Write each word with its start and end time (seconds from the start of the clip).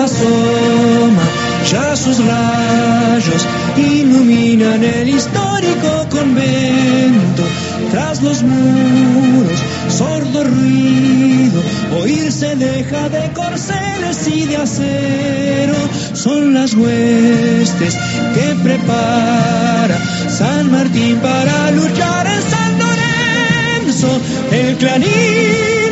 asoma, 0.00 1.22
ya 1.70 1.96
sus 1.96 2.18
rayos 2.18 3.46
iluminan 3.76 4.82
el 4.82 5.08
histórico 5.08 6.06
convento. 6.10 7.42
Tras 7.90 8.22
los 8.22 8.42
muros, 8.42 9.60
sordo 9.88 10.44
ruido, 10.44 11.62
oírse 12.00 12.56
deja 12.56 13.08
de 13.08 13.30
corceles 13.32 14.28
y 14.28 14.46
de 14.46 14.56
acero. 14.56 15.74
Son 16.12 16.54
las 16.54 16.74
huestes 16.74 17.96
que 18.34 18.54
prepara 18.62 19.98
San 20.28 20.72
Martín 20.72 21.18
para 21.18 21.70
luchar 21.70 22.26
en 22.26 22.42
San 22.42 22.78
Lorenzo. 22.78 24.20
El 24.50 24.76
clarín 24.76 25.83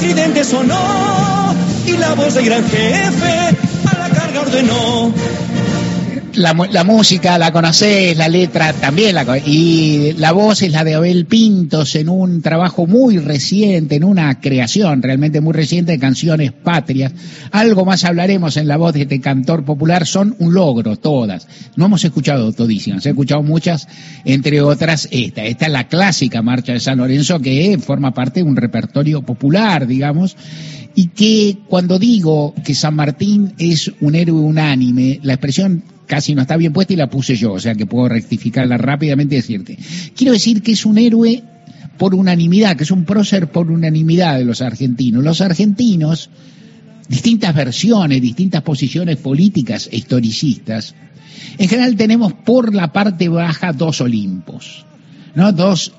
estridente 0.00 0.44
sonó 0.44 1.54
y 1.84 1.92
la 1.98 2.14
voz 2.14 2.32
del 2.32 2.46
gran 2.46 2.66
jefe 2.70 3.56
a 3.84 3.98
la 3.98 4.08
carga 4.08 4.40
ordenó. 4.40 5.12
La, 6.40 6.84
música 6.84 7.36
la 7.36 7.52
conocés, 7.52 8.16
la 8.16 8.26
letra 8.26 8.72
también 8.72 9.14
la 9.14 9.36
y 9.44 10.14
la 10.16 10.32
voz 10.32 10.62
es 10.62 10.72
la 10.72 10.84
de 10.84 10.94
Abel 10.94 11.26
Pintos 11.26 11.94
en 11.96 12.08
un 12.08 12.40
trabajo 12.40 12.86
muy 12.86 13.18
reciente, 13.18 13.96
en 13.96 14.04
una 14.04 14.40
creación 14.40 15.02
realmente 15.02 15.42
muy 15.42 15.52
reciente 15.52 15.92
de 15.92 15.98
canciones 15.98 16.52
patrias. 16.52 17.12
Algo 17.50 17.84
más 17.84 18.04
hablaremos 18.04 18.56
en 18.56 18.68
la 18.68 18.78
voz 18.78 18.94
de 18.94 19.02
este 19.02 19.20
cantor 19.20 19.66
popular, 19.66 20.06
son 20.06 20.34
un 20.38 20.54
logro 20.54 20.96
todas. 20.96 21.46
No 21.76 21.84
hemos 21.84 22.02
escuchado 22.06 22.50
todísimas, 22.52 23.04
he 23.04 23.10
escuchado 23.10 23.42
muchas, 23.42 23.86
entre 24.24 24.62
otras 24.62 25.08
esta. 25.10 25.44
Esta 25.44 25.66
es 25.66 25.72
la 25.72 25.88
clásica 25.88 26.40
marcha 26.40 26.72
de 26.72 26.80
San 26.80 26.96
Lorenzo 26.96 27.38
que 27.40 27.78
forma 27.84 28.14
parte 28.14 28.40
de 28.40 28.48
un 28.48 28.56
repertorio 28.56 29.20
popular, 29.20 29.86
digamos, 29.86 30.38
y 30.94 31.08
que 31.08 31.58
cuando 31.68 31.98
digo 31.98 32.54
que 32.64 32.74
San 32.74 32.94
Martín 32.94 33.52
es 33.58 33.92
un 34.00 34.14
héroe 34.14 34.40
unánime, 34.40 35.20
la 35.22 35.34
expresión 35.34 35.82
casi 36.10 36.34
no 36.34 36.42
está 36.42 36.56
bien 36.56 36.72
puesta 36.72 36.92
y 36.92 36.96
la 36.96 37.08
puse 37.08 37.36
yo, 37.36 37.52
o 37.52 37.60
sea 37.60 37.76
que 37.76 37.86
puedo 37.86 38.08
rectificarla 38.08 38.76
rápidamente 38.76 39.36
y 39.36 39.38
decirte. 39.38 39.78
Quiero 40.16 40.32
decir 40.32 40.60
que 40.60 40.72
es 40.72 40.84
un 40.84 40.98
héroe 40.98 41.44
por 41.98 42.16
unanimidad, 42.16 42.76
que 42.76 42.82
es 42.82 42.90
un 42.90 43.04
prócer 43.04 43.46
por 43.52 43.70
unanimidad 43.70 44.36
de 44.36 44.44
los 44.44 44.60
argentinos. 44.60 45.22
Los 45.22 45.40
argentinos, 45.40 46.28
distintas 47.08 47.54
versiones, 47.54 48.20
distintas 48.20 48.62
posiciones 48.62 49.18
políticas 49.18 49.88
e 49.92 49.98
historicistas, 49.98 50.96
en 51.58 51.68
general 51.68 51.94
tenemos 51.94 52.32
por 52.32 52.74
la 52.74 52.92
parte 52.92 53.28
baja 53.28 53.72
dos 53.72 54.00
Olimpos, 54.00 54.84
¿no? 55.36 55.52
Dos, 55.52 55.92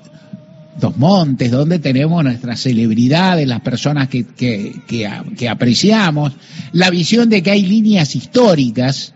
dos 0.78 0.94
montes 0.98 1.50
donde 1.50 1.78
tenemos 1.78 2.22
nuestras 2.22 2.60
celebridades, 2.60 3.48
las 3.48 3.62
personas 3.62 4.08
que, 4.08 4.26
que, 4.26 4.74
que, 4.86 5.10
que 5.38 5.48
apreciamos, 5.48 6.34
la 6.72 6.90
visión 6.90 7.30
de 7.30 7.42
que 7.42 7.50
hay 7.50 7.62
líneas 7.62 8.14
históricas 8.14 9.14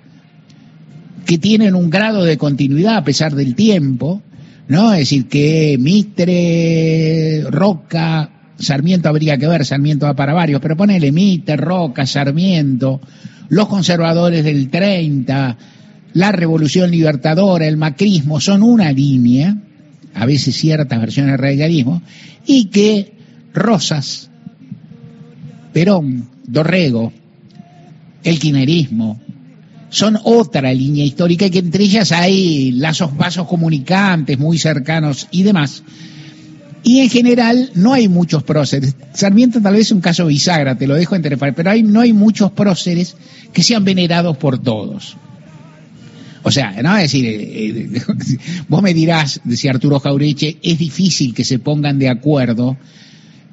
que 1.27 1.39
tienen 1.39 1.75
un 1.75 1.91
grado 1.91 2.25
de 2.25 2.39
continuidad 2.39 2.97
a 2.97 3.05
pesar 3.05 3.35
del 3.35 3.55
tiempo, 3.55 4.23
¿no? 4.69 4.93
Es 4.93 5.01
decir, 5.01 5.27
que 5.27 5.77
Mitre, 5.79 7.45
Roca, 7.51 8.31
Sarmiento 8.59 9.09
habría 9.09 9.37
que 9.37 9.49
ver, 9.49 9.67
Sarmiento 9.67 10.07
va 10.07 10.15
para 10.15 10.33
varios, 10.33 10.61
pero 10.61 10.77
ponele 10.77 11.11
Mitre, 11.11 11.57
Roca, 11.57 12.07
Sarmiento, 12.07 13.01
los 13.49 13.67
conservadores 13.67 14.45
del 14.45 14.71
30, 14.71 15.59
la 16.15 16.33
revolución 16.33 16.91
libertadora, 16.93 17.67
el 17.67 17.77
macrismo, 17.77 18.41
son 18.41 18.63
una 18.63 18.93
línea, 18.93 19.57
a 20.15 20.27
veces 20.27 20.55
ciertas 20.55 21.01
versiones 21.01 21.33
del 21.33 21.41
radicalismo, 21.41 22.03
y 22.47 22.67
que 22.67 23.13
Rosas, 23.53 24.31
Perón, 25.73 26.29
Dorrego, 26.47 27.13
el 28.23 28.39
quinerismo, 28.39 29.20
son 29.96 30.18
otra 30.24 30.74
línea 30.74 31.07
histórica 31.07 31.46
y 31.46 31.51
que 31.51 31.61
entre 31.61 31.84
ellas 31.84 32.12
hay 32.12 32.70
lazos 32.73 33.17
vasos 33.17 33.48
comunicantes 33.48 34.39
muy 34.39 34.58
cercanos 34.58 35.27
y 35.30 35.42
demás. 35.42 35.83
Y 36.83 37.01
en 37.01 37.08
general 37.08 37.70
no 37.74 37.95
hay 37.95 38.06
muchos 38.06 38.42
próceres. 38.42 38.95
Sarmiento 39.14 39.58
tal 39.62 39.73
vez 39.73 39.86
es 39.86 39.92
un 39.92 40.02
caso 40.02 40.27
bisagra, 40.27 40.77
te 40.77 40.86
lo 40.86 40.96
dejo 40.96 41.17
entre 41.17 41.39
pero 41.39 41.70
hay, 41.70 41.83
no 41.83 42.02
hay 42.02 42.12
muchos 42.12 42.52
próceres 42.52 43.17
que 43.55 43.62
sean 43.62 43.86
venerados 43.86 44.36
por 44.36 44.58
todos. 44.58 45.17
O 46.42 46.51
sea, 46.51 46.83
no 46.83 46.95
es 46.95 47.05
decir, 47.05 47.24
eh, 47.27 48.02
vos 48.68 48.83
me 48.83 48.92
dirás, 48.92 49.40
decía 49.45 49.70
Arturo 49.70 49.98
Jaureche, 49.98 50.58
es 50.62 50.77
difícil 50.77 51.33
que 51.33 51.42
se 51.42 51.58
pongan 51.58 51.98
de 51.98 52.11
acuerdo 52.11 52.77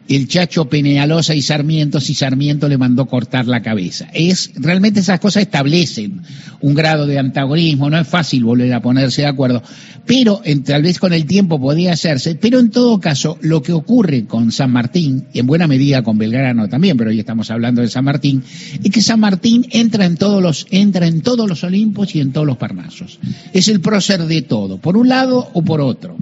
el 0.10 0.28
Chacho 0.28 0.66
Penealosa 0.66 1.34
y 1.34 1.42
Sarmiento 1.42 2.00
si 2.00 2.14
Sarmiento 2.14 2.68
le 2.68 2.78
mandó 2.78 3.06
cortar 3.06 3.48
la 3.48 3.62
cabeza. 3.62 4.08
Es, 4.14 4.52
realmente 4.56 5.00
esas 5.00 5.20
cosas 5.20 5.44
establecen 5.44 6.22
un 6.62 6.74
grado 6.74 7.08
de 7.08 7.20
antagonismo, 7.20 7.90
no 7.90 8.00
es 8.00 8.08
fácil 8.08 8.44
volver 8.44 8.74
a 8.74 8.82
ponerse 8.82 9.22
de 9.22 9.28
acuerdo, 9.28 9.64
pero 10.06 10.42
en, 10.44 10.64
tal 10.64 10.84
vez 10.84 11.00
con 11.00 11.14
el 11.14 11.26
tiempo 11.26 11.60
podía 11.60 11.94
hacerse, 11.94 12.36
pero 12.36 12.60
en 12.60 12.70
todo 12.70 13.00
caso 13.00 13.38
lo 13.42 13.62
que 13.62 13.74
ocurre 13.74 14.26
con 14.26 14.52
San 14.52 14.72
Martín, 14.72 15.26
y 15.34 15.40
en 15.40 15.48
buena 15.48 15.68
medida 15.68 16.04
con 16.04 16.18
Belgrano 16.18 16.68
también, 16.68 16.98
pero 16.98 17.10
hoy 17.10 17.20
estamos 17.20 17.50
hablando 17.52 17.82
de 17.82 17.88
San 17.88 18.06
Martín, 18.06 18.44
es 18.84 18.92
que 18.92 19.02
San 19.02 19.20
Martín 19.20 19.66
entra 19.72 20.06
en 20.06 20.18
todos 20.18 20.42
los, 20.42 20.68
entra 20.72 21.08
en 21.08 21.22
todos 21.22 21.48
los 21.48 21.64
Olimpos 21.64 22.16
y 22.16 22.20
en 22.20 22.32
todos 22.32 22.48
los 22.48 22.58
Parnasos. 22.58 23.20
Es 23.54 23.68
el 23.68 23.82
prócer 23.82 24.24
de 24.24 24.42
todo, 24.42 24.78
por 24.78 24.98
un 24.98 25.10
lado 25.10 25.50
o 25.54 25.62
por 25.62 25.82
otro. 25.82 26.18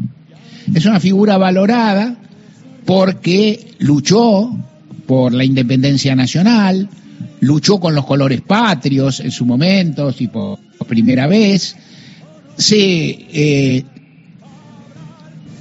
Es 0.73 0.85
una 0.85 0.99
figura 0.99 1.37
valorada, 1.37 2.20
porque 2.85 3.73
luchó 3.79 4.51
por 5.05 5.33
la 5.33 5.43
independencia 5.43 6.15
nacional, 6.15 6.87
luchó 7.41 7.79
con 7.79 7.95
los 7.95 8.05
colores 8.05 8.41
patrios 8.41 9.19
en 9.19 9.31
su 9.31 9.45
momento, 9.45 10.13
por 10.31 10.59
primera 10.87 11.27
vez, 11.27 11.75
se 12.57 12.77
eh, 12.79 13.83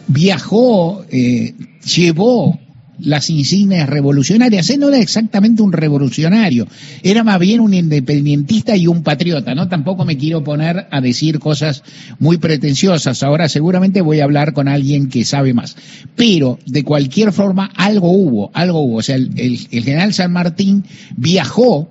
viajó, 0.07 1.05
eh, 1.11 1.55
llevó 1.97 2.60
las 3.03 3.31
insignias 3.31 3.89
revolucionarias. 3.89 4.71
Él 4.71 4.81
no 4.81 4.89
era 4.89 4.99
exactamente 4.99 5.63
un 5.63 5.73
revolucionario, 5.73 6.67
era 7.03 7.25
más 7.25 7.39
bien 7.39 7.61
un 7.61 7.75
independientista 7.75 8.77
y 8.77 8.87
un 8.87 9.03
patriota, 9.03 9.55
¿no? 9.55 9.69
Tampoco 9.69 10.05
me 10.05 10.17
quiero 10.17 10.43
poner 10.45 10.87
a 10.91 11.01
decir 11.01 11.39
cosas 11.39 11.83
muy 12.19 12.39
pretenciosas. 12.39 13.23
Ahora 13.23 13.49
seguramente 13.49 14.01
voy 14.01 14.21
a 14.21 14.25
hablar 14.25 14.53
con 14.53 14.69
alguien 14.69 15.09
que 15.09 15.25
sabe 15.25 15.55
más. 15.55 15.77
Pero, 16.17 16.59
de 16.67 16.85
cualquier 16.85 17.33
forma, 17.33 17.71
algo 17.77 18.11
hubo, 18.11 18.51
algo 18.55 18.81
hubo. 18.81 18.97
O 18.97 19.03
sea, 19.03 19.17
el, 19.17 19.31
el 19.71 19.85
general 19.85 20.13
San 20.15 20.33
Martín 20.33 20.85
viajó, 21.17 21.91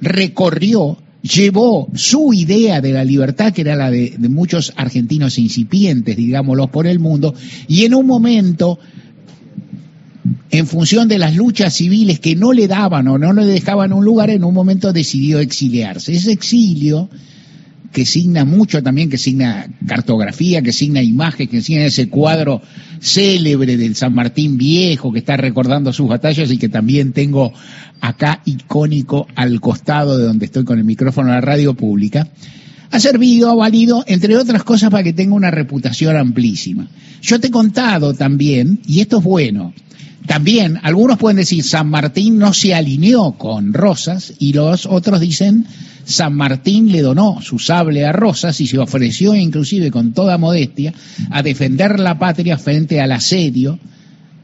recorrió, 0.00 0.98
llevó 1.22 1.88
su 1.94 2.32
idea 2.32 2.80
de 2.80 2.92
la 2.92 3.04
libertad, 3.04 3.52
que 3.52 3.62
era 3.62 3.76
la 3.76 3.90
de, 3.90 4.14
de, 4.16 4.28
muchos 4.28 4.72
argentinos 4.76 5.38
incipientes, 5.38 6.16
digámoslo, 6.16 6.68
por 6.68 6.86
el 6.86 6.98
mundo, 6.98 7.34
y 7.66 7.84
en 7.84 7.94
un 7.94 8.06
momento 8.06 8.78
en 10.50 10.66
función 10.66 11.08
de 11.08 11.18
las 11.18 11.36
luchas 11.36 11.74
civiles 11.74 12.20
que 12.20 12.34
no 12.34 12.52
le 12.52 12.68
daban 12.68 13.06
o 13.08 13.18
no 13.18 13.32
le 13.32 13.44
dejaban 13.44 13.92
un 13.92 14.04
lugar, 14.04 14.30
en 14.30 14.44
un 14.44 14.54
momento 14.54 14.92
decidió 14.92 15.40
exiliarse. 15.40 16.14
Ese 16.14 16.32
exilio, 16.32 17.10
que 17.92 18.06
signa 18.06 18.44
mucho 18.44 18.82
también, 18.82 19.10
que 19.10 19.18
signa 19.18 19.66
cartografía, 19.86 20.62
que 20.62 20.72
signa 20.72 21.02
imagen, 21.02 21.48
que 21.48 21.60
signa 21.60 21.84
ese 21.84 22.08
cuadro 22.08 22.62
célebre 23.00 23.76
del 23.76 23.94
San 23.94 24.14
Martín 24.14 24.56
Viejo, 24.56 25.12
que 25.12 25.18
está 25.18 25.36
recordando 25.36 25.92
sus 25.92 26.08
batallas 26.08 26.50
y 26.50 26.58
que 26.58 26.68
también 26.68 27.12
tengo 27.12 27.52
acá 28.00 28.40
icónico 28.44 29.26
al 29.34 29.60
costado 29.60 30.16
de 30.16 30.24
donde 30.24 30.46
estoy 30.46 30.64
con 30.64 30.78
el 30.78 30.84
micrófono 30.84 31.28
de 31.28 31.34
la 31.34 31.40
radio 31.40 31.74
pública, 31.74 32.28
ha 32.90 33.00
servido, 33.00 33.50
ha 33.50 33.54
valido, 33.54 34.02
entre 34.06 34.36
otras 34.36 34.64
cosas, 34.64 34.90
para 34.90 35.04
que 35.04 35.12
tenga 35.12 35.34
una 35.34 35.50
reputación 35.50 36.16
amplísima. 36.16 36.88
Yo 37.20 37.38
te 37.38 37.48
he 37.48 37.50
contado 37.50 38.14
también, 38.14 38.80
y 38.86 39.00
esto 39.00 39.18
es 39.18 39.24
bueno, 39.24 39.74
también 40.28 40.78
algunos 40.82 41.16
pueden 41.16 41.38
decir 41.38 41.64
San 41.64 41.88
Martín 41.88 42.38
no 42.38 42.52
se 42.52 42.74
alineó 42.74 43.32
con 43.32 43.72
Rosas 43.72 44.34
y 44.38 44.52
los 44.52 44.84
otros 44.84 45.20
dicen 45.20 45.64
San 46.04 46.34
Martín 46.34 46.92
le 46.92 47.00
donó 47.00 47.40
su 47.40 47.58
sable 47.58 48.04
a 48.04 48.12
Rosas 48.12 48.60
y 48.60 48.66
se 48.66 48.76
ofreció 48.76 49.34
inclusive 49.34 49.90
con 49.90 50.12
toda 50.12 50.36
modestia 50.36 50.92
a 51.30 51.42
defender 51.42 51.98
la 51.98 52.18
patria 52.18 52.58
frente 52.58 53.00
al 53.00 53.12
asedio 53.12 53.78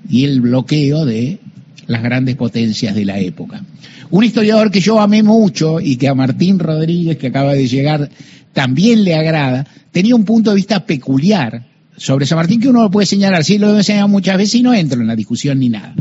y 0.09 0.25
el 0.25 0.41
bloqueo 0.41 1.05
de 1.05 1.39
las 1.87 2.03
grandes 2.03 2.37
potencias 2.37 2.95
de 2.95 3.05
la 3.05 3.19
época. 3.19 3.63
Un 4.11 4.25
historiador 4.25 4.71
que 4.71 4.81
yo 4.81 4.99
amé 5.01 5.23
mucho 5.23 5.81
y 5.81 5.97
que 5.97 6.09
a 6.09 6.15
Martín 6.15 6.59
Rodríguez, 6.59 7.19
que 7.19 7.27
acaba 7.27 7.53
de 7.53 7.69
llegar, 7.69 8.09
también 8.55 9.05
le 9.05 9.17
agrada, 9.17 9.67
tenía 9.93 10.17
un 10.17 10.25
punto 10.25 10.49
de 10.49 10.57
vista 10.57 10.87
peculiar 10.87 11.74
sobre 11.97 12.27
San 12.27 12.39
Martín 12.39 12.61
que 12.61 12.69
uno 12.69 12.83
lo 12.83 12.91
puede 12.91 13.07
señalar, 13.07 13.45
sí 13.45 13.59
lo 13.59 13.75
he 13.75 13.79
enseñado 13.79 14.09
muchas 14.09 14.37
veces 14.37 14.57
y 14.57 14.63
no 14.63 14.75
entro 14.75 15.01
en 15.01 15.07
la 15.07 15.17
discusión 15.17 15.59
ni 15.59 15.69
nada, 15.69 15.95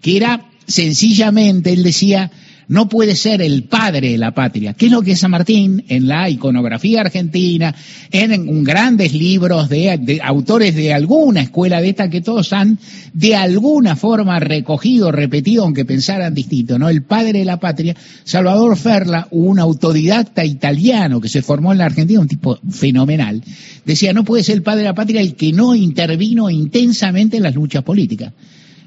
que 0.00 0.16
era 0.16 0.46
sencillamente, 0.66 1.72
él 1.72 1.82
decía, 1.82 2.30
no 2.68 2.88
puede 2.88 3.14
ser 3.14 3.42
el 3.42 3.64
padre 3.64 4.10
de 4.10 4.18
la 4.18 4.32
patria. 4.32 4.74
¿Qué 4.74 4.86
es 4.86 4.92
lo 4.92 5.02
que 5.02 5.16
San 5.16 5.30
Martín 5.30 5.84
en 5.88 6.08
la 6.08 6.28
iconografía 6.28 7.02
argentina, 7.02 7.74
en, 8.10 8.64
grandes 8.64 9.14
libros 9.14 9.68
de, 9.68 10.20
autores 10.22 10.74
de 10.74 10.92
alguna 10.92 11.42
escuela 11.42 11.80
de 11.80 11.90
esta 11.90 12.10
que 12.10 12.20
todos 12.20 12.52
han 12.52 12.78
de 13.12 13.36
alguna 13.36 13.96
forma 13.96 14.40
recogido, 14.40 15.12
repetido, 15.12 15.64
aunque 15.64 15.84
pensaran 15.84 16.34
distinto, 16.34 16.78
¿no? 16.78 16.88
El 16.88 17.02
padre 17.02 17.40
de 17.40 17.44
la 17.44 17.60
patria, 17.60 17.94
Salvador 18.24 18.76
Ferla, 18.76 19.28
un 19.30 19.58
autodidacta 19.58 20.44
italiano 20.44 21.20
que 21.20 21.28
se 21.28 21.42
formó 21.42 21.72
en 21.72 21.78
la 21.78 21.86
Argentina, 21.86 22.20
un 22.20 22.28
tipo 22.28 22.58
fenomenal, 22.70 23.42
decía, 23.84 24.12
no 24.12 24.24
puede 24.24 24.42
ser 24.42 24.56
el 24.56 24.62
padre 24.62 24.80
de 24.80 24.88
la 24.88 24.94
patria 24.94 25.20
el 25.20 25.34
que 25.34 25.52
no 25.52 25.74
intervino 25.74 26.50
intensamente 26.50 27.36
en 27.36 27.44
las 27.44 27.54
luchas 27.54 27.82
políticas 27.82 28.32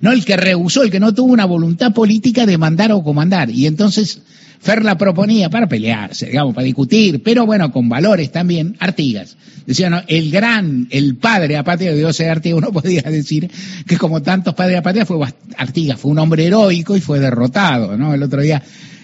no 0.02 0.12
el 0.12 0.26
que 0.26 0.38
rehusó, 0.38 0.84
el 0.84 0.92
que 0.92 1.00
no 1.00 1.14
tuvo 1.14 1.34
una 1.34 1.46
voluntad 1.46 1.94
política 1.94 2.46
de 2.46 2.58
mandar 2.58 2.92
o 2.92 3.04
comandar. 3.04 3.50
Y 3.50 3.66
entonces 3.66 4.22
Ferla 4.60 4.98
proponía 4.98 5.50
para 5.50 5.68
pelearse, 5.68 6.28
digamos, 6.28 6.54
para 6.54 6.66
discutir, 6.66 7.24
pero 7.24 7.46
bueno, 7.46 7.72
con 7.72 7.88
valores 7.88 8.32
también, 8.32 8.76
Artigas. 8.80 9.38
Decía, 9.66 9.90
no, 9.90 10.02
el 10.08 10.32
gran, 10.32 10.88
el 10.90 11.16
padre 11.16 11.56
a 11.56 11.64
patria 11.64 11.92
de 11.92 11.98
Dios 11.98 12.18
de 12.18 12.30
Artigas, 12.30 12.58
uno 12.58 12.72
podría 12.74 13.04
decir 13.04 13.50
que 13.88 13.98
como 13.98 14.22
tantos 14.22 14.54
padres 14.56 14.80
a 14.80 14.82
patria 14.82 15.06
fue 15.06 15.18
Artigas, 15.58 16.00
fue 16.00 16.12
un 16.12 16.20
hombre 16.20 16.46
heroico 16.46 16.98
y 16.98 17.02
fue 17.02 17.20
derrotado, 17.20 17.96
¿no? 17.96 18.14
El 18.14 18.24
otro 18.24 18.42
día 18.42 18.62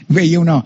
veía 0.10 0.40
uno, 0.40 0.66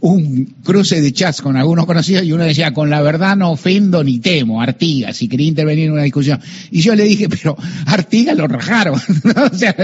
un 0.00 0.46
cruce 0.64 1.00
de 1.00 1.12
chats 1.12 1.42
con 1.42 1.56
algunos 1.56 1.84
conocidos 1.84 2.24
y 2.24 2.32
uno 2.32 2.44
decía, 2.44 2.72
con 2.72 2.88
la 2.88 3.02
verdad 3.02 3.36
no 3.36 3.50
ofendo 3.52 4.02
ni 4.02 4.18
temo, 4.18 4.62
Artigas, 4.62 5.16
si 5.16 5.28
quería 5.28 5.48
intervenir 5.48 5.86
en 5.86 5.92
una 5.92 6.02
discusión. 6.02 6.40
Y 6.70 6.80
yo 6.80 6.94
le 6.94 7.04
dije, 7.04 7.28
pero 7.28 7.56
Artigas 7.86 8.36
lo 8.36 8.48
rajaron. 8.48 8.94
o 9.52 9.56
sea, 9.56 9.76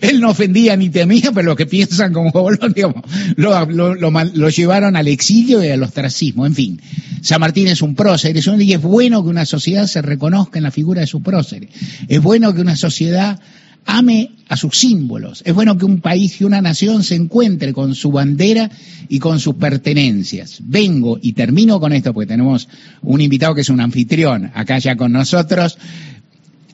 él 0.00 0.20
no 0.20 0.30
ofendía 0.30 0.76
ni 0.76 0.90
temía, 0.90 1.32
pero 1.32 1.46
lo 1.46 1.56
que 1.56 1.66
piensan 1.66 2.12
como 2.12 2.30
Bolón, 2.30 2.72
digamos, 2.72 3.02
lo, 3.36 4.48
llevaron 4.48 4.96
al 4.96 5.08
exilio 5.08 5.62
y 5.64 5.68
al 5.68 5.82
ostracismo. 5.82 6.46
En 6.46 6.54
fin, 6.54 6.80
San 7.22 7.40
Martín 7.40 7.66
es 7.66 7.82
un 7.82 7.94
prócer, 7.96 8.36
y 8.36 8.72
es 8.72 8.82
bueno 8.82 9.24
que 9.24 9.30
una 9.30 9.44
sociedad 9.44 9.86
se 9.86 10.02
reconozca 10.02 10.58
en 10.58 10.64
la 10.64 10.70
figura 10.70 11.00
de 11.00 11.06
su 11.06 11.20
prócer. 11.20 11.68
Es 12.06 12.22
bueno 12.22 12.54
que 12.54 12.60
una 12.60 12.76
sociedad 12.76 13.40
ame 13.86 14.30
a 14.48 14.56
sus 14.56 14.78
símbolos. 14.78 15.42
Es 15.44 15.54
bueno 15.54 15.76
que 15.76 15.84
un 15.84 16.00
país 16.00 16.40
y 16.40 16.44
una 16.44 16.60
nación 16.60 17.02
se 17.04 17.14
encuentre 17.14 17.72
con 17.72 17.94
su 17.94 18.10
bandera 18.10 18.70
y 19.08 19.18
con 19.18 19.40
sus 19.40 19.54
pertenencias. 19.54 20.60
Vengo 20.62 21.18
y 21.20 21.32
termino 21.32 21.80
con 21.80 21.92
esto 21.92 22.12
porque 22.12 22.28
tenemos 22.28 22.68
un 23.02 23.20
invitado 23.20 23.54
que 23.54 23.60
es 23.62 23.70
un 23.70 23.80
anfitrión 23.80 24.50
acá 24.54 24.78
ya 24.78 24.96
con 24.96 25.12
nosotros. 25.12 25.78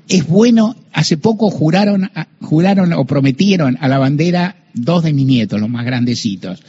Es 0.09 0.27
bueno, 0.27 0.77
hace 0.93 1.17
poco 1.17 1.51
juraron, 1.51 2.11
juraron 2.41 2.93
o 2.93 3.05
prometieron 3.05 3.79
a 3.81 3.89
la 3.89 3.99
bandera 3.99 4.57
dos 4.75 5.05
de 5.05 5.13
mis 5.13 5.27
nietos, 5.27 5.61
los 5.61 5.71
más 5.71 5.85
grandecitos. 5.85 6.63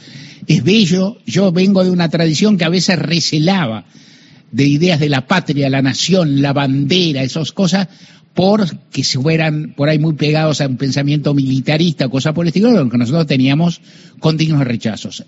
Es 0.46 0.62
bello, 0.62 1.18
yo 1.26 1.52
vengo 1.52 1.84
de 1.84 1.90
una 1.90 2.08
tradición 2.08 2.56
que 2.56 2.64
a 2.64 2.70
veces 2.70 2.98
recelaba 2.98 3.84
de 4.52 4.64
ideas 4.64 5.00
de 5.00 5.08
la 5.08 5.26
patria, 5.26 5.68
la 5.68 5.82
nación, 5.82 6.40
la 6.40 6.52
bandera, 6.52 7.22
esas 7.22 7.52
cosas 7.52 7.88
porque 8.36 9.02
se 9.02 9.18
fueran 9.18 9.72
por 9.74 9.88
ahí 9.88 9.98
muy 9.98 10.12
pegados 10.12 10.60
a 10.60 10.66
un 10.66 10.76
pensamiento 10.76 11.32
militarista, 11.32 12.10
cosa 12.10 12.34
por 12.34 12.46
lo 12.84 12.90
que 12.90 12.98
nosotros 12.98 13.26
teníamos 13.26 13.80
continuos 14.20 14.62
rechazos. 14.66 15.24